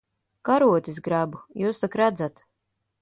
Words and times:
Karotes 0.49 0.97
grebu. 1.07 1.43
Jūs 1.65 1.83
tak 1.85 1.99
redzat. 2.05 2.43